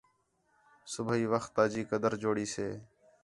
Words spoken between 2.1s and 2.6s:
جوڑی